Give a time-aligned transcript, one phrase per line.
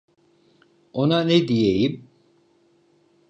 [0.93, 2.07] Ona ne diyeyim?